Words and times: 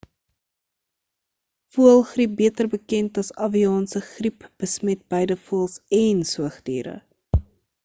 []voëlgriep 1.75 2.33
beter 2.39 2.67
bekend 2.73 3.13
as 3.23 3.29
avianse 3.49 3.99
griep 4.11 4.39
besmet 4.59 5.07
beide 5.17 5.37
voëls 5.45 5.75
en 6.03 6.19
soogdiere 6.33 6.97